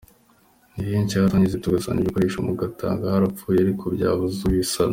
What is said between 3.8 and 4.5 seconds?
byabuze